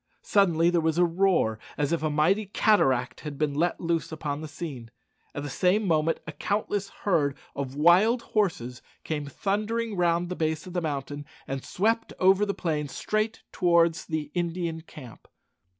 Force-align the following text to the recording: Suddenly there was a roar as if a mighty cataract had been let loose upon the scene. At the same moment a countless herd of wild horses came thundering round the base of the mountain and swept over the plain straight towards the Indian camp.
Suddenly 0.23 0.71
there 0.71 0.81
was 0.81 0.97
a 0.97 1.05
roar 1.05 1.59
as 1.77 1.91
if 1.93 2.01
a 2.01 2.09
mighty 2.09 2.47
cataract 2.47 3.19
had 3.19 3.37
been 3.37 3.53
let 3.53 3.79
loose 3.79 4.11
upon 4.11 4.41
the 4.41 4.47
scene. 4.47 4.89
At 5.35 5.43
the 5.43 5.47
same 5.51 5.85
moment 5.85 6.21
a 6.25 6.31
countless 6.31 6.89
herd 7.05 7.37
of 7.55 7.75
wild 7.75 8.23
horses 8.33 8.81
came 9.03 9.27
thundering 9.27 9.95
round 9.95 10.29
the 10.29 10.35
base 10.35 10.65
of 10.65 10.73
the 10.73 10.81
mountain 10.81 11.27
and 11.47 11.63
swept 11.63 12.13
over 12.17 12.47
the 12.47 12.55
plain 12.55 12.87
straight 12.87 13.43
towards 13.51 14.07
the 14.07 14.31
Indian 14.33 14.81
camp. 14.81 15.27